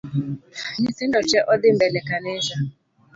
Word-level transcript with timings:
Nyithindo 0.79 1.19
tee 1.29 1.45
odhii 1.53 1.75
mbele 1.77 1.99
kanisa 2.09 2.55